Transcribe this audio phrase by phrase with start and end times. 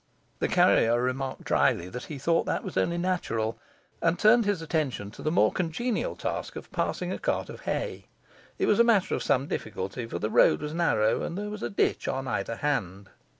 [0.39, 3.59] The carrier remarked drily that he thought that was only natural,
[4.01, 8.07] and turned his attention to the more congenial task of passing a cart of hay;
[8.57, 11.61] it was a matter of some difficulty, for the road was narrow, and there was
[11.61, 13.11] a ditch on either hand.